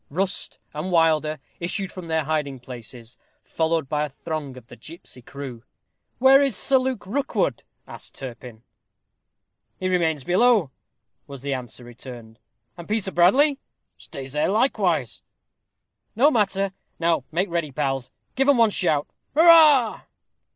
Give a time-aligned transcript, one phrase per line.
[0.09, 5.21] Rust and Wilder issued from their hiding places, followed by a throng of the gipsy
[5.21, 5.63] crew.
[6.17, 8.63] "Where is Sir Luke Rookwood?" asked Turpin.
[9.79, 10.71] "He remains below,"
[11.27, 12.39] was the answer returned.
[12.77, 13.59] "And Peter Bradley?"
[13.95, 15.21] "Stays there likewise."
[16.15, 16.73] "No matter.
[16.97, 18.09] Now make ready, pals.
[18.33, 20.01] Give 'em one shout Hurrah!"